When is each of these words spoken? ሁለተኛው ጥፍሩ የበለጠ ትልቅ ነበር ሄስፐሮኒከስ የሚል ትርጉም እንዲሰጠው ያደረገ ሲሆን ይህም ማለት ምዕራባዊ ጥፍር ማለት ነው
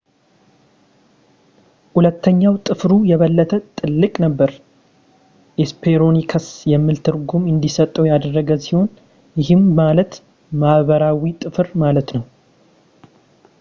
ሁለተኛው 1.95 2.55
ጥፍሩ 2.67 2.89
የበለጠ 3.09 3.51
ትልቅ 3.79 4.11
ነበር 4.25 4.51
ሄስፐሮኒከስ 5.61 6.47
የሚል 6.73 6.97
ትርጉም 7.07 7.45
እንዲሰጠው 7.53 8.07
ያደረገ 8.11 8.49
ሲሆን 8.67 8.89
ይህም 9.41 9.63
ማለት 9.81 10.15
ምዕራባዊ 10.63 11.23
ጥፍር 11.45 11.69
ማለት 11.85 12.11
ነው 12.17 12.25